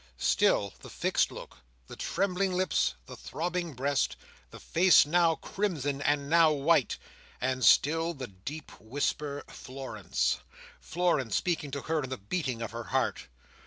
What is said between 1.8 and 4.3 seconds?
the trembling lips, the throbbing breast,